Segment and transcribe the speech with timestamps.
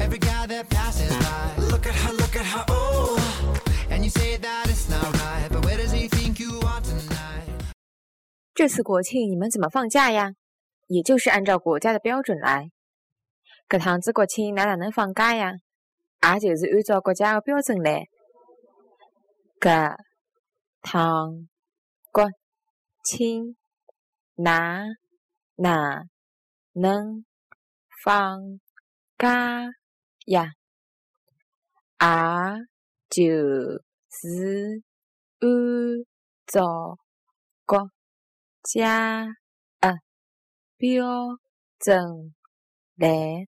[0.00, 1.62] every that passes by.
[1.70, 3.16] Look at her, look at her, oh.
[3.90, 7.46] And you say that it's not right, but where does he think you are tonight?
[8.54, 10.32] 这次国庆你们怎么放假呀？
[10.88, 12.70] 也就是按照国家的标准来。
[13.68, 15.52] 这趟子国庆哪哪能放假呀？
[16.20, 18.08] 也就是按照国家的标准来。
[19.60, 19.96] 搿
[20.82, 21.48] 趟
[22.10, 22.28] 国
[23.04, 23.56] 庆
[24.36, 24.84] 哪
[25.56, 26.04] 哪
[26.72, 27.24] 能
[28.04, 28.58] 放
[29.18, 29.68] 假？
[30.30, 30.52] 呀？
[31.98, 32.06] 也
[33.10, 34.82] 就是
[35.40, 35.48] 按
[36.46, 36.98] 照
[37.66, 37.90] 国
[38.62, 39.26] 家
[39.80, 39.98] 的
[40.78, 41.38] 标
[41.78, 42.34] 准
[42.96, 43.46] 来。